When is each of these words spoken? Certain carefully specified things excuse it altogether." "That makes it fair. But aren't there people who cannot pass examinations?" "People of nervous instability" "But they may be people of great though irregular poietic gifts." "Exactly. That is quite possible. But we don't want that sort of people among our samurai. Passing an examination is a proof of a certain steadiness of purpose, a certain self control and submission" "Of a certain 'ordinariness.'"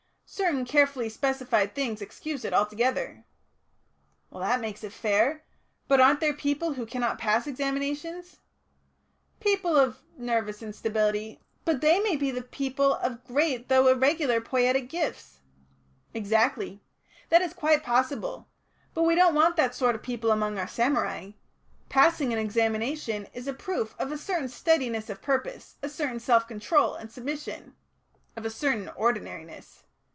Certain 0.33 0.63
carefully 0.63 1.09
specified 1.09 1.75
things 1.75 2.01
excuse 2.01 2.45
it 2.45 2.53
altogether." 2.53 3.25
"That 4.31 4.61
makes 4.61 4.81
it 4.81 4.93
fair. 4.93 5.43
But 5.89 5.99
aren't 5.99 6.21
there 6.21 6.33
people 6.33 6.75
who 6.75 6.85
cannot 6.85 7.17
pass 7.19 7.47
examinations?" 7.47 8.37
"People 9.41 9.75
of 9.75 9.99
nervous 10.17 10.63
instability" 10.63 11.41
"But 11.65 11.81
they 11.81 11.99
may 11.99 12.15
be 12.15 12.31
people 12.43 12.95
of 12.95 13.25
great 13.25 13.67
though 13.67 13.89
irregular 13.89 14.39
poietic 14.39 14.87
gifts." 14.87 15.39
"Exactly. 16.13 16.81
That 17.27 17.41
is 17.41 17.53
quite 17.53 17.83
possible. 17.83 18.47
But 18.93 19.03
we 19.03 19.15
don't 19.15 19.35
want 19.35 19.57
that 19.57 19.75
sort 19.75 19.95
of 19.95 20.01
people 20.01 20.31
among 20.31 20.57
our 20.57 20.65
samurai. 20.67 21.31
Passing 21.89 22.31
an 22.31 22.39
examination 22.39 23.27
is 23.33 23.47
a 23.49 23.53
proof 23.53 23.95
of 23.99 24.13
a 24.13 24.17
certain 24.17 24.47
steadiness 24.47 25.09
of 25.09 25.21
purpose, 25.21 25.75
a 25.83 25.89
certain 25.89 26.21
self 26.21 26.47
control 26.47 26.95
and 26.95 27.11
submission" 27.11 27.75
"Of 28.37 28.45
a 28.45 28.49
certain 28.49 28.87
'ordinariness.'" 28.95 29.83